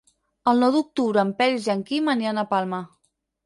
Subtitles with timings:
[0.51, 2.85] El nou d'octubre en Peris i en Quim aniran a Palma.